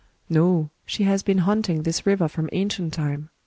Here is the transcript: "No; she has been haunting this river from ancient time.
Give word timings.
"No; 0.29 0.71
she 0.83 1.03
has 1.03 1.21
been 1.21 1.37
haunting 1.45 1.83
this 1.83 2.07
river 2.07 2.27
from 2.27 2.49
ancient 2.53 2.91
time. 2.91 3.29